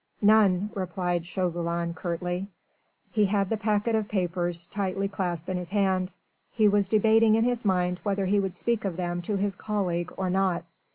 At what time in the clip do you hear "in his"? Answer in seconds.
5.47-5.69, 7.35-7.63